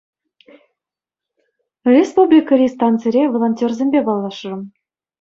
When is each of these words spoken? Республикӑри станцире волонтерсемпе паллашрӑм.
Республикӑри 1.95 2.67
станцире 2.75 3.23
волонтерсемпе 3.33 3.99
паллашрӑм. 4.07 4.61